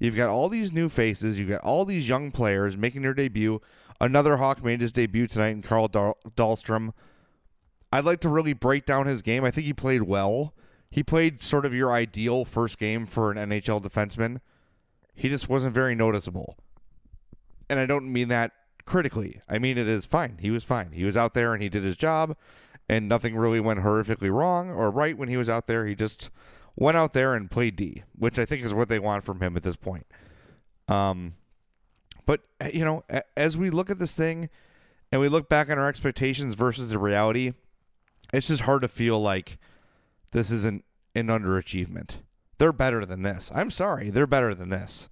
you've 0.00 0.16
got 0.16 0.28
all 0.28 0.48
these 0.48 0.72
new 0.72 0.88
faces, 0.88 1.38
you've 1.38 1.50
got 1.50 1.60
all 1.60 1.84
these 1.84 2.08
young 2.08 2.32
players 2.32 2.76
making 2.76 3.02
their 3.02 3.14
debut. 3.14 3.60
Another 4.00 4.38
Hawk 4.38 4.64
made 4.64 4.80
his 4.80 4.90
debut 4.90 5.28
tonight 5.28 5.50
in 5.50 5.62
Carl 5.62 5.88
Dahlstrom. 5.88 6.92
I'd 7.92 8.04
like 8.04 8.20
to 8.20 8.28
really 8.28 8.54
break 8.54 8.86
down 8.86 9.06
his 9.06 9.22
game. 9.22 9.44
I 9.44 9.50
think 9.52 9.66
he 9.66 9.72
played 9.72 10.02
well. 10.02 10.54
He 10.90 11.02
played 11.02 11.42
sort 11.42 11.64
of 11.64 11.74
your 11.74 11.92
ideal 11.92 12.44
first 12.44 12.78
game 12.78 13.06
for 13.06 13.30
an 13.30 13.36
NHL 13.36 13.82
defenseman. 13.82 14.40
He 15.14 15.28
just 15.28 15.48
wasn't 15.48 15.74
very 15.74 15.94
noticeable. 15.94 16.56
And 17.68 17.78
I 17.78 17.86
don't 17.86 18.12
mean 18.12 18.28
that 18.28 18.52
critically. 18.86 19.40
I 19.48 19.58
mean 19.58 19.78
it 19.78 19.86
is 19.86 20.06
fine. 20.06 20.38
He 20.40 20.50
was 20.50 20.64
fine. 20.64 20.92
He 20.92 21.04
was 21.04 21.16
out 21.16 21.34
there 21.34 21.52
and 21.52 21.62
he 21.62 21.68
did 21.68 21.84
his 21.84 21.96
job 21.96 22.36
and 22.88 23.08
nothing 23.08 23.36
really 23.36 23.60
went 23.60 23.80
horrifically 23.80 24.32
wrong 24.32 24.70
or 24.70 24.90
right 24.90 25.16
when 25.16 25.28
he 25.28 25.36
was 25.36 25.48
out 25.48 25.68
there. 25.68 25.86
He 25.86 25.94
just 25.94 26.30
went 26.76 26.96
out 26.96 27.12
there 27.12 27.34
and 27.34 27.50
played 27.50 27.76
D, 27.76 28.04
which 28.16 28.38
I 28.38 28.44
think 28.44 28.64
is 28.64 28.74
what 28.74 28.88
they 28.88 28.98
want 28.98 29.24
from 29.24 29.40
him 29.40 29.56
at 29.56 29.62
this 29.62 29.76
point. 29.76 30.06
Um 30.88 31.34
but 32.26 32.42
you 32.72 32.84
know, 32.84 33.04
as 33.36 33.56
we 33.56 33.70
look 33.70 33.90
at 33.90 33.98
this 33.98 34.12
thing 34.12 34.48
and 35.10 35.20
we 35.20 35.28
look 35.28 35.48
back 35.48 35.70
on 35.70 35.78
our 35.78 35.88
expectations 35.88 36.54
versus 36.54 36.90
the 36.90 36.98
reality, 36.98 37.52
it's 38.32 38.48
just 38.48 38.62
hard 38.62 38.82
to 38.82 38.88
feel 38.88 39.20
like 39.20 39.58
this 40.32 40.50
isn't 40.50 40.84
an 41.14 41.26
underachievement. 41.26 42.16
They're 42.58 42.72
better 42.72 43.04
than 43.04 43.22
this. 43.22 43.50
I'm 43.54 43.70
sorry, 43.70 44.10
they're 44.10 44.26
better 44.26 44.54
than 44.54 44.68
this. 44.68 45.08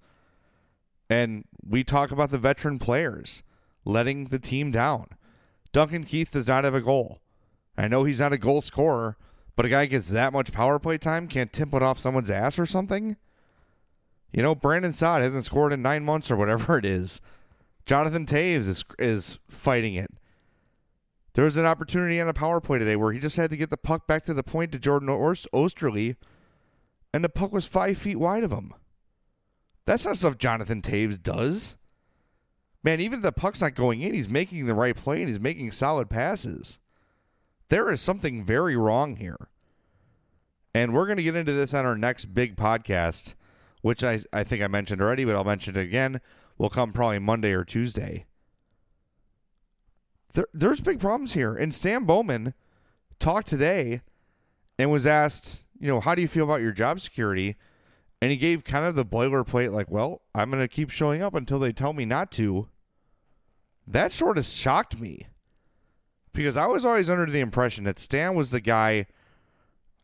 And 1.09 1.45
we 1.65 1.83
talk 1.83 2.11
about 2.11 2.29
the 2.29 2.37
veteran 2.37 2.79
players 2.79 3.43
letting 3.83 4.25
the 4.25 4.39
team 4.39 4.71
down. 4.71 5.07
Duncan 5.71 6.03
Keith 6.03 6.31
does 6.31 6.47
not 6.47 6.63
have 6.63 6.75
a 6.75 6.81
goal. 6.81 7.19
I 7.77 7.87
know 7.87 8.03
he's 8.03 8.19
not 8.19 8.33
a 8.33 8.37
goal 8.37 8.61
scorer, 8.61 9.17
but 9.55 9.65
a 9.65 9.69
guy 9.69 9.85
gets 9.85 10.09
that 10.09 10.33
much 10.33 10.51
power 10.51 10.79
play 10.79 10.97
time 10.97 11.27
can't 11.27 11.51
tip 11.51 11.73
it 11.73 11.83
off 11.83 11.99
someone's 11.99 12.31
ass 12.31 12.57
or 12.57 12.65
something. 12.65 13.17
You 14.31 14.43
know, 14.43 14.55
Brandon 14.55 14.93
Saad 14.93 15.21
hasn't 15.21 15.45
scored 15.45 15.73
in 15.73 15.81
nine 15.81 16.03
months 16.03 16.29
or 16.29 16.35
whatever 16.35 16.77
it 16.79 16.85
is. 16.85 17.21
Jonathan 17.85 18.25
Toews 18.25 18.67
is 18.67 18.85
is 18.99 19.39
fighting 19.49 19.95
it. 19.95 20.11
There 21.33 21.45
was 21.45 21.57
an 21.57 21.65
opportunity 21.65 22.19
on 22.19 22.27
a 22.27 22.33
power 22.33 22.59
play 22.59 22.79
today 22.79 22.95
where 22.95 23.13
he 23.13 23.19
just 23.19 23.37
had 23.37 23.49
to 23.51 23.57
get 23.57 23.69
the 23.69 23.77
puck 23.77 24.07
back 24.07 24.23
to 24.25 24.33
the 24.33 24.43
point 24.43 24.71
to 24.71 24.79
Jordan 24.79 25.09
Oesterle, 25.09 26.15
and 27.13 27.23
the 27.23 27.29
puck 27.29 27.51
was 27.51 27.65
five 27.65 27.97
feet 27.97 28.17
wide 28.17 28.43
of 28.43 28.51
him. 28.51 28.73
That's 29.85 30.05
not 30.05 30.17
stuff 30.17 30.37
Jonathan 30.37 30.81
Toews 30.81 31.21
does. 31.21 31.75
Man, 32.83 33.01
even 33.01 33.19
if 33.19 33.23
the 33.23 33.31
puck's 33.31 33.61
not 33.61 33.73
going 33.73 34.01
in, 34.01 34.13
he's 34.13 34.29
making 34.29 34.65
the 34.65 34.75
right 34.75 34.95
play 34.95 35.19
and 35.21 35.27
he's 35.27 35.39
making 35.39 35.71
solid 35.71 36.09
passes. 36.09 36.79
There 37.69 37.91
is 37.91 38.01
something 38.01 38.43
very 38.43 38.75
wrong 38.75 39.15
here. 39.15 39.49
And 40.73 40.93
we're 40.93 41.05
going 41.05 41.17
to 41.17 41.23
get 41.23 41.35
into 41.35 41.53
this 41.53 41.73
on 41.73 41.85
our 41.85 41.95
next 41.95 42.25
big 42.25 42.55
podcast, 42.55 43.33
which 43.81 44.03
I, 44.03 44.21
I 44.33 44.43
think 44.43 44.61
I 44.61 44.67
mentioned 44.67 45.01
already, 45.01 45.25
but 45.25 45.35
I'll 45.35 45.43
mention 45.43 45.75
it 45.75 45.81
again. 45.81 46.21
Will 46.57 46.69
come 46.69 46.91
probably 46.91 47.19
Monday 47.19 47.53
or 47.53 47.63
Tuesday. 47.63 48.25
There, 50.33 50.47
there's 50.53 50.81
big 50.81 50.99
problems 50.99 51.33
here. 51.33 51.55
And 51.55 51.73
Stan 51.73 52.03
Bowman 52.03 52.53
talked 53.19 53.47
today 53.47 54.01
and 54.77 54.91
was 54.91 55.07
asked, 55.07 55.65
you 55.79 55.87
know, 55.87 55.99
how 55.99 56.15
do 56.15 56.21
you 56.21 56.27
feel 56.27 56.43
about 56.43 56.61
your 56.61 56.71
job 56.71 56.99
security? 56.99 57.55
And 58.21 58.31
he 58.31 58.37
gave 58.37 58.63
kind 58.63 58.85
of 58.85 58.95
the 58.95 59.05
boilerplate, 59.05 59.73
like, 59.73 59.89
well, 59.89 60.21
I'm 60.35 60.51
going 60.51 60.61
to 60.61 60.67
keep 60.67 60.89
showing 60.89 61.21
up 61.21 61.33
until 61.33 61.59
they 61.59 61.71
tell 61.71 61.93
me 61.93 62.05
not 62.05 62.31
to. 62.33 62.67
That 63.87 64.11
sort 64.11 64.37
of 64.37 64.45
shocked 64.45 64.99
me 64.99 65.27
because 66.39 66.55
I 66.55 66.67
was 66.67 66.85
always 66.85 67.09
under 67.09 67.25
the 67.25 67.41
impression 67.41 67.83
that 67.83 67.99
Stan 67.99 68.33
was 68.33 68.51
the 68.51 68.61
guy 68.61 69.07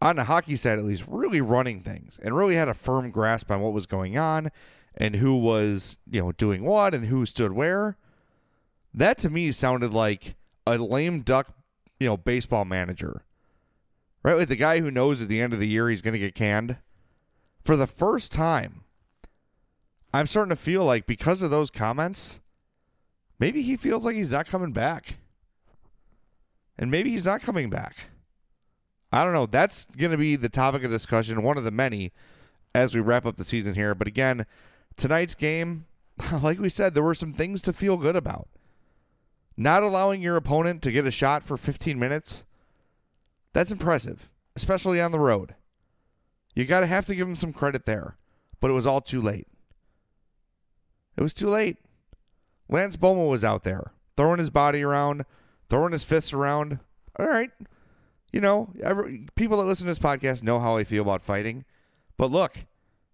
on 0.01 0.17
the 0.17 0.25
hockey 0.25 0.57
side, 0.57 0.77
at 0.77 0.83
least, 0.83 1.05
really 1.07 1.39
running 1.39 1.79
things 1.79 2.19
and 2.21 2.35
really 2.35 2.55
had 2.55 2.67
a 2.67 2.73
firm 2.73 3.09
grasp 3.09 3.49
on 3.49 3.61
what 3.61 3.71
was 3.71 3.85
going 3.85 4.17
on 4.17 4.51
and 4.95 5.15
who 5.15 5.37
was, 5.37 5.95
you 6.11 6.19
know, 6.19 6.33
doing 6.33 6.65
what 6.65 6.93
and 6.93 7.05
who 7.05 7.25
stood 7.25 7.53
where. 7.53 7.95
That 8.93 9.17
to 9.19 9.29
me 9.29 9.53
sounded 9.53 9.93
like 9.93 10.35
a 10.67 10.77
lame 10.77 11.21
duck, 11.21 11.53
you 12.01 12.07
know, 12.09 12.17
baseball 12.17 12.65
manager. 12.65 13.23
Right? 14.21 14.37
Like 14.37 14.49
the 14.49 14.57
guy 14.57 14.81
who 14.81 14.91
knows 14.91 15.21
at 15.21 15.29
the 15.29 15.39
end 15.39 15.53
of 15.53 15.61
the 15.61 15.69
year 15.69 15.89
he's 15.89 16.01
going 16.01 16.15
to 16.15 16.19
get 16.19 16.35
canned 16.35 16.75
for 17.63 17.77
the 17.77 17.87
first 17.87 18.33
time, 18.33 18.83
I'm 20.13 20.27
starting 20.27 20.49
to 20.49 20.61
feel 20.61 20.83
like 20.83 21.07
because 21.07 21.41
of 21.41 21.49
those 21.49 21.71
comments, 21.71 22.41
maybe 23.39 23.61
he 23.61 23.77
feels 23.77 24.03
like 24.03 24.17
he's 24.17 24.31
not 24.31 24.47
coming 24.47 24.73
back. 24.73 25.15
And 26.77 26.91
maybe 26.91 27.09
he's 27.09 27.25
not 27.25 27.41
coming 27.41 27.69
back. 27.69 27.95
I 29.11 29.23
don't 29.23 29.33
know. 29.33 29.45
That's 29.45 29.85
going 29.97 30.11
to 30.11 30.17
be 30.17 30.35
the 30.35 30.49
topic 30.49 30.83
of 30.83 30.91
discussion, 30.91 31.43
one 31.43 31.57
of 31.57 31.63
the 31.63 31.71
many, 31.71 32.11
as 32.73 32.93
we 32.93 33.01
wrap 33.01 33.25
up 33.25 33.37
the 33.37 33.45
season 33.45 33.75
here. 33.75 33.95
But 33.95 34.07
again, 34.07 34.45
tonight's 34.97 35.35
game, 35.35 35.85
like 36.41 36.59
we 36.59 36.69
said, 36.69 36.93
there 36.93 37.03
were 37.03 37.15
some 37.15 37.33
things 37.33 37.61
to 37.63 37.73
feel 37.73 37.97
good 37.97 38.15
about. 38.15 38.49
Not 39.57 39.83
allowing 39.83 40.21
your 40.21 40.35
opponent 40.35 40.81
to 40.81 40.91
get 40.91 41.05
a 41.05 41.11
shot 41.11 41.43
for 41.43 41.55
15 41.55 41.97
minutes, 41.97 42.43
that's 43.53 43.71
impressive, 43.71 44.29
especially 44.57 44.99
on 44.99 45.13
the 45.13 45.19
road. 45.19 45.55
You 46.55 46.65
got 46.65 46.81
to 46.81 46.87
have 46.87 47.05
to 47.05 47.15
give 47.15 47.27
him 47.27 47.37
some 47.37 47.53
credit 47.53 47.85
there, 47.85 48.17
but 48.59 48.69
it 48.69 48.73
was 48.73 48.85
all 48.85 48.99
too 48.99 49.21
late. 49.21 49.47
It 51.15 51.23
was 51.23 51.33
too 51.33 51.47
late. 51.47 51.77
Lance 52.67 52.97
Bouma 52.97 53.29
was 53.29 53.45
out 53.45 53.63
there 53.63 53.93
throwing 54.17 54.39
his 54.39 54.49
body 54.49 54.81
around, 54.81 55.25
throwing 55.69 55.93
his 55.93 56.03
fists 56.03 56.33
around. 56.33 56.79
All 57.17 57.27
right. 57.27 57.51
You 58.31 58.41
know, 58.41 58.73
every, 58.83 59.27
people 59.35 59.57
that 59.57 59.63
listen 59.63 59.85
to 59.85 59.91
this 59.91 59.99
podcast 59.99 60.43
know 60.43 60.59
how 60.59 60.75
I 60.75 60.83
feel 60.83 61.03
about 61.03 61.23
fighting. 61.23 61.65
But 62.17 62.31
look, 62.31 62.65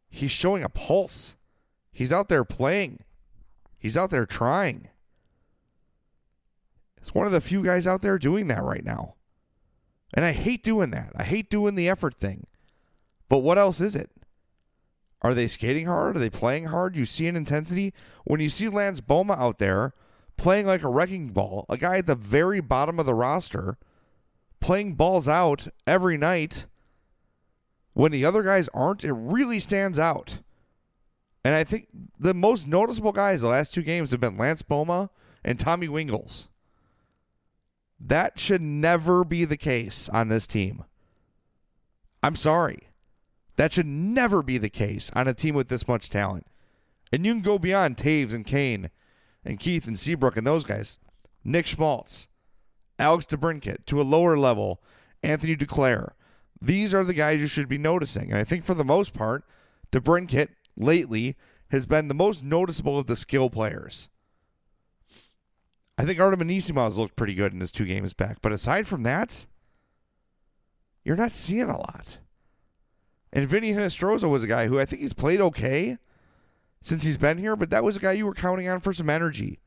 he's 0.09 0.31
showing 0.31 0.63
a 0.63 0.69
pulse. 0.69 1.35
He's 1.91 2.11
out 2.11 2.29
there 2.29 2.43
playing. 2.43 3.03
He's 3.77 3.97
out 3.97 4.09
there 4.09 4.25
trying. 4.25 4.89
It's 6.97 7.13
one 7.13 7.25
of 7.25 7.31
the 7.31 7.41
few 7.41 7.63
guys 7.63 7.87
out 7.87 8.01
there 8.01 8.17
doing 8.17 8.47
that 8.47 8.63
right 8.63 8.85
now. 8.85 9.15
And 10.13 10.25
I 10.25 10.33
hate 10.33 10.63
doing 10.63 10.91
that. 10.91 11.11
I 11.15 11.23
hate 11.23 11.49
doing 11.49 11.75
the 11.75 11.89
effort 11.89 12.15
thing. 12.15 12.47
But 13.29 13.39
what 13.39 13.57
else 13.57 13.81
is 13.81 13.95
it? 13.95 14.11
Are 15.21 15.33
they 15.33 15.47
skating 15.47 15.85
hard? 15.85 16.15
Are 16.15 16.19
they 16.19 16.29
playing 16.29 16.65
hard? 16.65 16.95
You 16.95 17.05
see 17.05 17.27
an 17.27 17.35
intensity. 17.35 17.93
When 18.25 18.39
you 18.39 18.49
see 18.49 18.69
Lance 18.69 19.01
Bouma 19.01 19.37
out 19.37 19.59
there 19.59 19.93
playing 20.37 20.65
like 20.65 20.83
a 20.83 20.89
wrecking 20.89 21.29
ball, 21.29 21.65
a 21.69 21.77
guy 21.77 21.97
at 21.97 22.07
the 22.07 22.15
very 22.15 22.59
bottom 22.59 22.99
of 22.99 23.05
the 23.05 23.13
roster, 23.13 23.77
playing 24.59 24.95
balls 24.95 25.27
out 25.27 25.67
every 25.85 26.17
night, 26.17 26.65
when 27.93 28.11
the 28.11 28.25
other 28.25 28.43
guys 28.43 28.69
aren't, 28.73 29.03
it 29.03 29.13
really 29.13 29.59
stands 29.59 29.99
out. 29.99 30.39
And 31.43 31.55
I 31.55 31.63
think 31.63 31.87
the 32.19 32.33
most 32.33 32.67
noticeable 32.67 33.11
guys 33.11 33.41
the 33.41 33.47
last 33.47 33.73
two 33.73 33.81
games 33.81 34.11
have 34.11 34.19
been 34.19 34.37
Lance 34.37 34.61
Bouma 34.61 35.09
and 35.43 35.59
Tommy 35.59 35.87
Wingels. 35.87 36.47
That 37.99 38.39
should 38.39 38.61
never 38.61 39.23
be 39.23 39.45
the 39.45 39.57
case 39.57 40.09
on 40.09 40.29
this 40.29 40.47
team. 40.47 40.83
I'm 42.23 42.35
sorry. 42.35 42.89
That 43.57 43.73
should 43.73 43.87
never 43.87 44.41
be 44.41 44.57
the 44.57 44.69
case 44.69 45.11
on 45.15 45.27
a 45.27 45.33
team 45.33 45.55
with 45.55 45.67
this 45.67 45.87
much 45.87 46.09
talent. 46.09 46.47
And 47.11 47.25
you 47.25 47.33
can 47.33 47.41
go 47.41 47.59
beyond 47.59 47.97
Toews 47.97 48.33
and 48.33 48.45
Kane 48.45 48.89
and 49.43 49.59
Keith 49.59 49.87
and 49.87 49.99
Seabrook 49.99 50.37
and 50.37 50.45
those 50.45 50.63
guys. 50.63 50.99
Nick 51.43 51.67
Schmaltz, 51.67 52.27
Alex 52.99 53.25
DeBrincat, 53.25 53.85
to 53.87 54.01
a 54.01 54.03
lower 54.03 54.37
level, 54.37 54.81
Anthony 55.23 55.55
Duclair. 55.55 56.11
These 56.61 56.93
are 56.93 57.03
the 57.03 57.13
guys 57.13 57.41
you 57.41 57.47
should 57.47 57.67
be 57.67 57.79
noticing. 57.79 58.31
And 58.31 58.39
I 58.39 58.43
think 58.43 58.63
for 58.63 58.75
the 58.75 58.85
most 58.85 59.13
part, 59.13 59.43
DeBrincat 59.91 60.49
lately 60.77 61.35
has 61.71 61.85
been 61.85 62.07
the 62.07 62.13
most 62.13 62.43
noticeable 62.43 62.99
of 62.99 63.07
the 63.07 63.15
skill 63.15 63.49
players. 63.49 64.09
I 65.97 66.05
think 66.05 66.19
Artem 66.19 66.41
Anisimov 66.41 66.85
has 66.85 66.97
looked 66.97 67.15
pretty 67.15 67.33
good 67.33 67.53
in 67.53 67.59
his 67.59 67.71
two 67.71 67.85
games 67.85 68.13
back. 68.13 68.37
But 68.41 68.51
aside 68.51 68.87
from 68.87 69.03
that, 69.03 69.45
you're 71.03 71.15
not 71.15 71.33
seeing 71.33 71.69
a 71.69 71.77
lot. 71.77 72.19
And 73.33 73.47
Vinny 73.47 73.71
Hinostroza 73.71 74.29
was 74.29 74.43
a 74.43 74.47
guy 74.47 74.67
who 74.67 74.79
I 74.79 74.85
think 74.85 75.01
he's 75.01 75.13
played 75.13 75.41
okay 75.41 75.97
since 76.81 77.03
he's 77.03 77.17
been 77.17 77.37
here, 77.37 77.55
but 77.55 77.69
that 77.69 77.83
was 77.83 77.97
a 77.97 77.99
guy 77.99 78.13
you 78.13 78.25
were 78.25 78.33
counting 78.33 78.67
on 78.67 78.79
for 78.79 78.93
some 78.93 79.09
energy, 79.09 79.59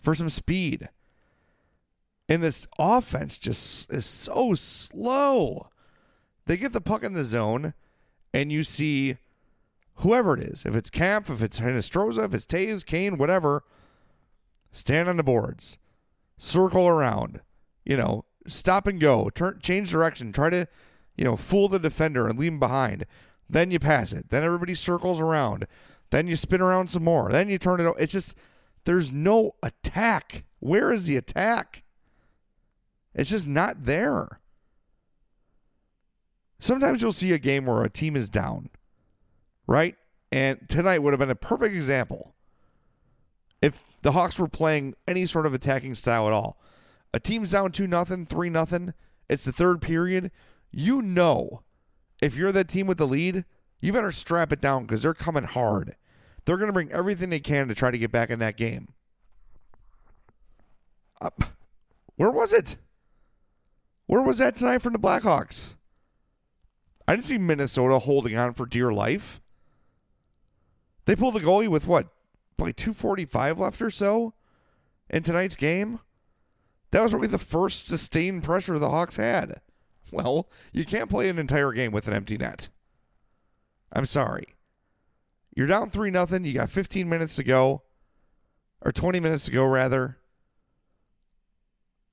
for 0.00 0.14
some 0.14 0.28
speed. 0.28 0.88
And 2.28 2.42
this 2.42 2.66
offense 2.78 3.38
just 3.38 3.92
is 3.92 4.06
so 4.06 4.54
slow. 4.54 5.68
They 6.46 6.56
get 6.56 6.72
the 6.72 6.80
puck 6.80 7.02
in 7.02 7.12
the 7.12 7.24
zone, 7.24 7.74
and 8.32 8.52
you 8.52 8.62
see 8.62 9.16
whoever 9.96 10.34
it 10.36 10.42
is, 10.42 10.64
if 10.64 10.76
it's 10.76 10.90
Kampf, 10.90 11.30
if 11.30 11.42
it's 11.42 11.60
Hinostroza, 11.60 12.24
if 12.24 12.34
it's 12.34 12.46
Toews, 12.46 12.84
Kane, 12.86 13.18
whatever, 13.18 13.64
stand 14.72 15.08
on 15.08 15.16
the 15.16 15.22
boards, 15.22 15.78
circle 16.38 16.86
around, 16.86 17.40
you 17.84 17.96
know, 17.96 18.24
stop 18.46 18.86
and 18.86 19.00
go, 19.00 19.30
turn, 19.30 19.58
change 19.60 19.90
direction, 19.90 20.32
try 20.32 20.50
to 20.50 20.68
you 21.20 21.24
know, 21.24 21.36
fool 21.36 21.68
the 21.68 21.78
defender 21.78 22.26
and 22.26 22.38
leave 22.38 22.52
him 22.52 22.58
behind. 22.58 23.04
Then 23.46 23.70
you 23.70 23.78
pass 23.78 24.14
it. 24.14 24.30
Then 24.30 24.42
everybody 24.42 24.74
circles 24.74 25.20
around. 25.20 25.66
Then 26.10 26.26
you 26.26 26.36
spin 26.36 26.60
around 26.60 26.88
some 26.88 27.04
more. 27.04 27.30
Then 27.30 27.48
you 27.48 27.58
turn 27.58 27.80
it. 27.80 27.84
o- 27.86 27.94
It's 27.98 28.12
just 28.12 28.36
there's 28.84 29.12
no 29.12 29.52
attack. 29.62 30.44
Where 30.58 30.92
is 30.92 31.06
the 31.06 31.16
attack? 31.16 31.82
It's 33.14 33.30
just 33.30 33.46
not 33.46 33.84
there. 33.84 34.40
Sometimes 36.58 37.00
you'll 37.00 37.12
see 37.12 37.32
a 37.32 37.38
game 37.38 37.66
where 37.66 37.82
a 37.82 37.90
team 37.90 38.16
is 38.16 38.28
down, 38.28 38.68
right? 39.66 39.96
And 40.30 40.68
tonight 40.68 40.98
would 40.98 41.12
have 41.12 41.18
been 41.20 41.30
a 41.30 41.34
perfect 41.34 41.74
example. 41.74 42.34
If 43.62 43.82
the 44.02 44.12
Hawks 44.12 44.38
were 44.38 44.48
playing 44.48 44.94
any 45.08 45.26
sort 45.26 45.46
of 45.46 45.54
attacking 45.54 45.94
style 45.94 46.26
at 46.26 46.32
all, 46.32 46.60
a 47.12 47.20
team's 47.20 47.52
down 47.52 47.72
two 47.72 47.86
nothing, 47.86 48.26
three 48.26 48.50
nothing. 48.50 48.94
It's 49.28 49.44
the 49.44 49.52
third 49.52 49.80
period. 49.80 50.30
You 50.70 51.02
know, 51.02 51.62
if 52.20 52.36
you're 52.36 52.52
that 52.52 52.68
team 52.68 52.86
with 52.86 52.98
the 52.98 53.06
lead, 53.06 53.44
you 53.80 53.92
better 53.92 54.12
strap 54.12 54.52
it 54.52 54.60
down 54.60 54.84
because 54.84 55.02
they're 55.02 55.14
coming 55.14 55.44
hard. 55.44 55.96
They're 56.44 56.56
going 56.56 56.68
to 56.68 56.72
bring 56.72 56.92
everything 56.92 57.30
they 57.30 57.40
can 57.40 57.68
to 57.68 57.74
try 57.74 57.90
to 57.90 57.98
get 57.98 58.10
back 58.10 58.30
in 58.30 58.38
that 58.38 58.56
game. 58.56 58.88
Uh, 61.20 61.30
where 62.16 62.30
was 62.30 62.52
it? 62.52 62.76
Where 64.06 64.22
was 64.22 64.38
that 64.38 64.56
tonight 64.56 64.82
from 64.82 64.92
the 64.92 64.98
Blackhawks? 64.98 65.76
I 67.06 67.14
didn't 67.14 67.26
see 67.26 67.38
Minnesota 67.38 67.98
holding 67.98 68.36
on 68.36 68.54
for 68.54 68.66
dear 68.66 68.92
life. 68.92 69.40
They 71.04 71.16
pulled 71.16 71.34
the 71.34 71.40
goalie 71.40 71.68
with 71.68 71.86
what, 71.86 72.08
like 72.58 72.76
245 72.76 73.58
left 73.58 73.82
or 73.82 73.90
so 73.90 74.34
in 75.08 75.22
tonight's 75.22 75.56
game? 75.56 76.00
That 76.90 77.02
was 77.02 77.12
probably 77.12 77.28
the 77.28 77.38
first 77.38 77.86
sustained 77.86 78.42
pressure 78.42 78.78
the 78.78 78.90
Hawks 78.90 79.16
had. 79.16 79.60
Well, 80.10 80.48
you 80.72 80.84
can't 80.84 81.10
play 81.10 81.28
an 81.28 81.38
entire 81.38 81.72
game 81.72 81.92
with 81.92 82.08
an 82.08 82.14
empty 82.14 82.36
net. 82.36 82.68
I'm 83.92 84.06
sorry. 84.06 84.56
You're 85.54 85.66
down 85.66 85.90
3 85.90 86.10
nothing. 86.10 86.44
You 86.44 86.54
got 86.54 86.70
15 86.70 87.08
minutes 87.08 87.36
to 87.36 87.44
go 87.44 87.82
or 88.82 88.92
20 88.92 89.20
minutes 89.20 89.44
to 89.46 89.50
go 89.50 89.64
rather. 89.64 90.18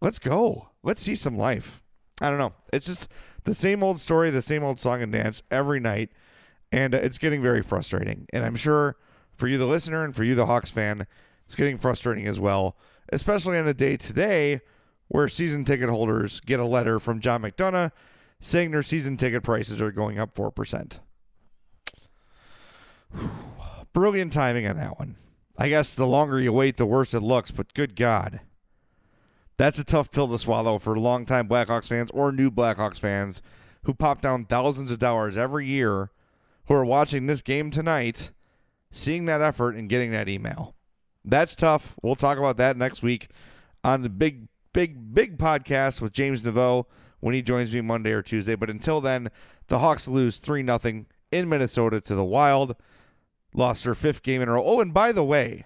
Let's 0.02 0.20
go. 0.20 0.70
Let's 0.84 1.02
see 1.02 1.16
some 1.16 1.38
life. 1.38 1.84
I 2.22 2.30
don't 2.30 2.40
know. 2.40 2.54
It's 2.74 2.88
just 2.88 3.10
the 3.44 3.54
same 3.54 3.84
old 3.84 4.00
story, 4.00 4.30
the 4.30 4.42
same 4.42 4.64
old 4.64 4.80
song 4.80 5.02
and 5.02 5.12
dance 5.12 5.44
every 5.52 5.80
night, 5.80 6.12
and 6.72 6.94
uh, 6.96 7.00
it's 7.00 7.18
getting 7.18 7.42
very 7.42 7.62
frustrating. 7.62 8.28
And 8.34 8.44
I'm 8.44 8.56
sure 8.56 8.98
for 9.36 9.48
you, 9.48 9.58
the 9.58 9.66
listener, 9.66 10.04
and 10.04 10.16
for 10.16 10.24
you, 10.24 10.36
the 10.36 10.48
Hawks 10.48 10.72
fan, 10.72 11.06
it's 11.46 11.56
getting 11.56 11.78
frustrating 11.78 12.26
as 12.26 12.40
well, 12.40 12.76
especially 13.10 13.58
on 13.58 13.68
a 13.68 13.74
day 13.74 13.98
today 13.98 14.62
where 15.08 15.30
season 15.30 15.64
ticket 15.64 15.90
holders 15.90 16.40
get 16.42 16.60
a 16.60 16.66
letter 16.66 17.00
from 17.00 17.22
John 17.22 17.44
McDonough 17.44 17.92
saying 18.42 18.72
their 18.72 18.84
season 18.84 19.16
ticket 19.16 19.44
prices 19.44 19.82
are 19.82 19.92
going 19.92 20.20
up 20.20 20.36
4%. 20.36 21.00
Brilliant 23.94 24.34
timing 24.34 24.68
on 24.68 24.78
that 24.78 25.00
one. 25.00 25.16
I 25.58 25.70
guess 25.70 25.94
the 25.94 26.08
longer 26.08 26.40
you 26.40 26.54
wait, 26.54 26.78
the 26.78 26.86
worse 26.86 27.14
it 27.14 27.22
looks, 27.22 27.52
but 27.52 27.74
good 27.74 27.96
God. 27.96 28.42
That's 29.58 29.80
a 29.80 29.84
tough 29.84 30.12
pill 30.12 30.28
to 30.28 30.38
swallow 30.38 30.78
for 30.78 30.98
longtime 30.98 31.48
Blackhawks 31.48 31.88
fans 31.88 32.12
or 32.12 32.32
new 32.32 32.52
Blackhawks 32.52 33.00
fans 33.00 33.42
who 33.86 33.94
pop 33.94 34.22
down 34.22 34.46
thousands 34.46 34.92
of 34.92 35.00
dollars 35.00 35.36
every 35.38 35.66
year 35.66 36.12
who 36.68 36.76
are 36.76 36.86
watching 36.86 37.26
this 37.26 37.42
game 37.42 37.72
tonight, 37.72 38.32
seeing 38.92 39.26
that 39.26 39.42
effort 39.42 39.76
and 39.76 39.90
getting 39.90 40.12
that 40.12 40.30
email. 40.30 40.76
That's 41.26 41.56
tough. 41.56 41.96
We'll 42.04 42.16
talk 42.16 42.38
about 42.38 42.58
that 42.58 42.78
next 42.78 43.02
week 43.02 43.30
on 43.84 44.04
the 44.04 44.10
big, 44.10 44.48
big, 44.74 45.14
big 45.14 45.38
podcast 45.38 46.02
with 46.02 46.14
James 46.14 46.44
Naveau 46.44 46.86
when 47.20 47.34
he 47.34 47.42
joins 47.42 47.74
me 47.74 47.82
Monday 47.82 48.12
or 48.12 48.22
Tuesday. 48.22 48.56
But 48.56 48.70
until 48.70 49.02
then, 49.02 49.30
the 49.68 49.80
Hawks 49.80 50.08
lose 50.08 50.38
3 50.38 50.64
0 50.64 51.06
in 51.32 51.50
Minnesota 51.50 52.00
to 52.02 52.16
the 52.16 52.24
Wild. 52.24 52.76
Lost 53.58 53.84
their 53.84 53.96
fifth 53.96 54.22
game 54.22 54.44
in 54.44 54.48
a 54.48 54.54
row. 54.54 54.64
Oh, 54.64 54.80
and 54.80 54.94
by 54.94 55.12
the 55.12 55.24
way, 55.24 55.66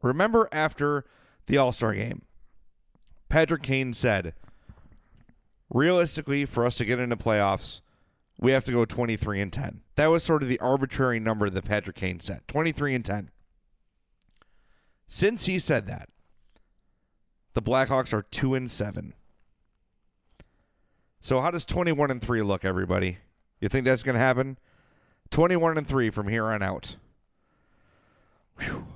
remember 0.00 0.48
after 0.50 1.04
the 1.44 1.58
All 1.58 1.72
Star 1.72 1.92
game, 1.92 2.22
Patrick 3.28 3.62
Kane 3.62 3.92
said, 3.92 4.32
realistically, 5.68 6.46
for 6.46 6.64
us 6.64 6.78
to 6.78 6.86
get 6.86 6.98
into 6.98 7.18
playoffs, 7.18 7.82
we 8.38 8.52
have 8.52 8.64
to 8.64 8.72
go 8.72 8.86
23 8.86 9.42
and 9.42 9.52
10. 9.52 9.82
That 9.96 10.06
was 10.06 10.24
sort 10.24 10.42
of 10.42 10.48
the 10.48 10.58
arbitrary 10.58 11.20
number 11.20 11.50
that 11.50 11.66
Patrick 11.66 11.96
Kane 11.96 12.18
set 12.18 12.48
23 12.48 12.94
and 12.94 13.04
10. 13.04 13.30
Since 15.06 15.44
he 15.44 15.58
said 15.58 15.86
that, 15.86 16.08
the 17.52 17.60
Blackhawks 17.60 18.14
are 18.14 18.22
2 18.22 18.54
and 18.54 18.70
7. 18.70 19.12
So 21.20 21.42
how 21.42 21.50
does 21.50 21.66
21 21.66 22.10
and 22.10 22.22
3 22.22 22.40
look 22.40 22.64
everybody? 22.64 23.18
You 23.60 23.68
think 23.68 23.84
that's 23.84 24.02
going 24.02 24.14
to 24.14 24.20
happen? 24.20 24.56
21 25.30 25.78
and 25.78 25.86
3 25.86 26.10
from 26.10 26.28
here 26.28 26.44
on 26.46 26.62
out. 26.62 26.96
Whew. 28.58 28.86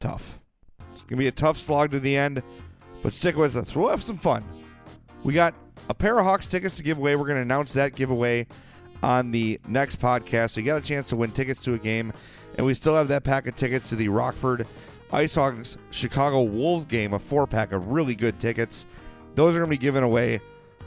Tough. 0.00 0.38
It's 0.92 1.02
going 1.02 1.10
to 1.10 1.16
be 1.16 1.26
a 1.28 1.32
tough 1.32 1.58
slog 1.58 1.90
to 1.92 2.00
the 2.00 2.16
end, 2.16 2.42
but 3.02 3.12
stick 3.12 3.36
with 3.36 3.56
us. 3.56 3.74
We'll 3.74 3.88
have 3.88 4.02
some 4.02 4.18
fun. 4.18 4.44
We 5.24 5.32
got 5.32 5.54
a 5.88 5.94
pair 5.94 6.18
of 6.18 6.24
Hawks 6.24 6.48
tickets 6.48 6.76
to 6.76 6.82
give 6.82 6.98
away. 6.98 7.16
We're 7.16 7.26
going 7.26 7.36
to 7.36 7.42
announce 7.42 7.72
that 7.74 7.94
giveaway 7.94 8.46
on 9.02 9.30
the 9.30 9.60
next 9.66 10.00
podcast. 10.00 10.50
So 10.50 10.60
you 10.60 10.66
got 10.66 10.76
a 10.76 10.86
chance 10.86 11.08
to 11.08 11.16
win 11.16 11.32
tickets 11.32 11.62
to 11.64 11.74
a 11.74 11.78
game, 11.78 12.12
and 12.56 12.66
we 12.66 12.74
still 12.74 12.94
have 12.94 13.08
that 13.08 13.24
pack 13.24 13.46
of 13.46 13.56
tickets 13.56 13.88
to 13.88 13.96
the 13.96 14.08
Rockford 14.08 14.66
IceHogs 15.12 15.78
Chicago 15.90 16.42
Wolves 16.42 16.84
game, 16.84 17.14
a 17.14 17.18
four 17.18 17.46
pack 17.46 17.72
of 17.72 17.88
really 17.88 18.14
good 18.14 18.38
tickets. 18.38 18.86
Those 19.34 19.54
are 19.54 19.60
going 19.60 19.70
to 19.70 19.76
be 19.76 19.78
given 19.78 20.02
away 20.02 20.40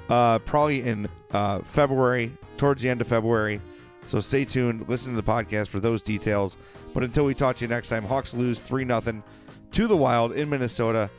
uh, 0.09 0.39
probably 0.39 0.83
in 0.83 1.07
uh, 1.31 1.59
February, 1.59 2.31
towards 2.57 2.81
the 2.81 2.89
end 2.89 3.01
of 3.01 3.07
February. 3.07 3.61
So 4.05 4.19
stay 4.19 4.45
tuned. 4.45 4.87
Listen 4.89 5.15
to 5.15 5.21
the 5.21 5.31
podcast 5.31 5.67
for 5.67 5.79
those 5.79 6.03
details. 6.03 6.57
But 6.93 7.03
until 7.03 7.25
we 7.25 7.33
talk 7.33 7.55
to 7.57 7.65
you 7.65 7.69
next 7.69 7.89
time, 7.89 8.03
Hawks 8.03 8.33
lose 8.33 8.59
3 8.59 8.85
0 8.85 9.23
to 9.71 9.87
the 9.87 9.97
Wild 9.97 10.33
in 10.33 10.49
Minnesota. 10.49 11.09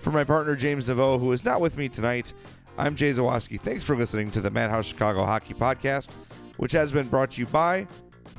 For 0.00 0.10
my 0.10 0.24
partner, 0.24 0.56
James 0.56 0.88
Naveau, 0.88 1.18
who 1.18 1.32
is 1.32 1.44
not 1.44 1.60
with 1.60 1.76
me 1.76 1.88
tonight, 1.88 2.34
I'm 2.76 2.96
Jay 2.96 3.12
Zawaski. 3.12 3.60
Thanks 3.60 3.84
for 3.84 3.96
listening 3.96 4.30
to 4.32 4.40
the 4.40 4.50
Madhouse 4.50 4.86
Chicago 4.86 5.24
Hockey 5.24 5.54
Podcast, 5.54 6.08
which 6.56 6.72
has 6.72 6.90
been 6.90 7.06
brought 7.08 7.32
to 7.32 7.40
you 7.40 7.46
by 7.46 7.86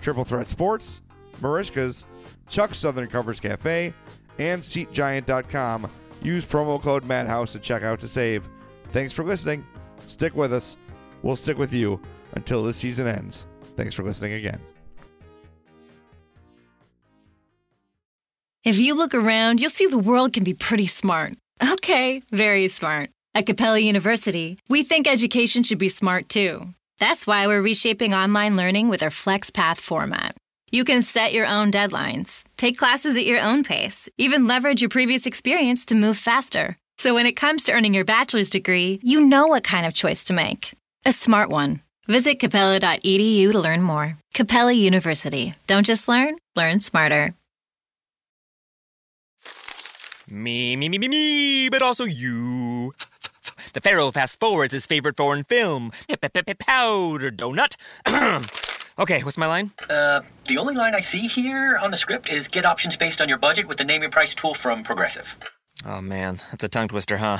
Triple 0.01 0.25
Threat 0.25 0.47
Sports, 0.47 1.01
Mariska's, 1.39 2.05
Chuck 2.49 2.75
Southern 2.75 3.07
Comforts 3.07 3.39
Cafe, 3.39 3.93
and 4.39 4.61
SeatGiant.com. 4.61 5.89
Use 6.21 6.45
promo 6.45 6.81
code 6.81 7.05
Madhouse 7.05 7.55
at 7.55 7.61
checkout 7.61 7.99
to 7.99 8.07
save. 8.07 8.47
Thanks 8.91 9.13
for 9.13 9.23
listening. 9.23 9.65
Stick 10.07 10.35
with 10.35 10.53
us. 10.53 10.77
We'll 11.21 11.35
stick 11.35 11.57
with 11.57 11.73
you 11.73 12.01
until 12.33 12.63
the 12.63 12.73
season 12.73 13.07
ends. 13.07 13.47
Thanks 13.75 13.95
for 13.95 14.03
listening 14.03 14.33
again. 14.33 14.59
If 18.63 18.79
you 18.79 18.95
look 18.95 19.13
around, 19.13 19.59
you'll 19.59 19.69
see 19.69 19.87
the 19.87 19.97
world 19.97 20.31
can 20.31 20.43
be 20.43 20.53
pretty 20.53 20.87
smart. 20.87 21.33
Okay, 21.61 22.21
very 22.31 22.67
smart. 22.69 23.09
At 23.35 23.45
Capella 23.45 23.79
University, 23.79 24.57
we 24.69 24.83
think 24.83 25.07
education 25.07 25.63
should 25.63 25.79
be 25.79 25.89
smart 25.89 26.29
too. 26.29 26.69
That's 26.99 27.27
why 27.27 27.47
we're 27.47 27.61
reshaping 27.61 28.13
online 28.13 28.55
learning 28.55 28.89
with 28.89 29.03
our 29.03 29.09
FlexPath 29.09 29.77
format. 29.77 30.37
You 30.71 30.85
can 30.85 31.01
set 31.01 31.33
your 31.33 31.45
own 31.45 31.71
deadlines, 31.71 32.45
take 32.57 32.77
classes 32.77 33.17
at 33.17 33.25
your 33.25 33.41
own 33.41 33.63
pace, 33.63 34.07
even 34.17 34.47
leverage 34.47 34.81
your 34.81 34.89
previous 34.89 35.25
experience 35.25 35.85
to 35.87 35.95
move 35.95 36.17
faster. 36.17 36.77
So 36.97 37.13
when 37.13 37.25
it 37.25 37.33
comes 37.35 37.65
to 37.65 37.73
earning 37.73 37.93
your 37.93 38.05
bachelor's 38.05 38.49
degree, 38.49 38.99
you 39.03 39.21
know 39.21 39.47
what 39.47 39.63
kind 39.63 39.85
of 39.85 39.93
choice 39.93 40.23
to 40.25 40.33
make. 40.33 40.73
A 41.05 41.11
smart 41.11 41.49
one. 41.49 41.81
Visit 42.07 42.39
capella.edu 42.39 43.51
to 43.51 43.59
learn 43.59 43.81
more. 43.81 44.17
Capella 44.33 44.73
University. 44.73 45.55
Don't 45.67 45.85
just 45.85 46.07
learn, 46.07 46.35
learn 46.55 46.81
smarter. 46.81 47.33
Me, 50.29 50.75
me, 50.75 50.89
me, 50.89 50.97
me, 50.97 51.07
me, 51.07 51.69
but 51.69 51.81
also 51.81 52.05
you. 52.05 52.93
The 53.73 53.81
Pharaoh 53.81 54.11
fast 54.11 54.39
forwards 54.39 54.73
his 54.73 54.85
favorite 54.85 55.15
foreign 55.15 55.43
film, 55.43 55.91
Powder 56.59 57.31
Donut. 57.31 57.75
okay, 58.99 59.23
what's 59.23 59.37
my 59.37 59.47
line? 59.47 59.71
Uh, 59.89 60.21
the 60.47 60.57
only 60.57 60.75
line 60.75 60.95
I 60.95 60.99
see 60.99 61.27
here 61.27 61.77
on 61.77 61.91
the 61.91 61.97
script 61.97 62.29
is 62.29 62.47
get 62.47 62.65
options 62.65 62.97
based 62.97 63.21
on 63.21 63.29
your 63.29 63.37
budget 63.37 63.67
with 63.67 63.77
the 63.77 63.83
name 63.83 64.01
your 64.01 64.11
price 64.11 64.33
tool 64.33 64.53
from 64.53 64.83
Progressive. 64.83 65.35
Oh 65.85 66.01
man, 66.01 66.41
that's 66.51 66.63
a 66.63 66.69
tongue 66.69 66.87
twister, 66.87 67.17
huh? 67.17 67.39